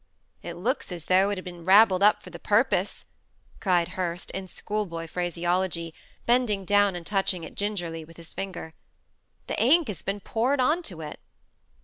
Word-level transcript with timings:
"It 0.41 0.55
looks 0.55 0.91
as 0.91 1.05
though 1.05 1.29
it 1.29 1.37
had 1.37 1.45
been 1.45 1.63
rabbled 1.63 2.01
up 2.01 2.23
for 2.23 2.31
the 2.31 2.39
purpose," 2.39 3.05
cried 3.59 3.89
Hurst, 3.89 4.31
in 4.31 4.47
schoolboy 4.47 5.05
phraseology, 5.05 5.93
bending 6.25 6.65
down 6.65 6.95
and 6.95 7.05
touching 7.05 7.43
it 7.43 7.53
gingerly 7.53 8.03
with 8.03 8.17
his 8.17 8.33
finger. 8.33 8.73
"The 9.45 9.61
ink 9.63 9.89
has 9.89 10.01
been 10.01 10.19
poured 10.19 10.59
on 10.59 10.81
to 10.81 11.01
it." 11.01 11.19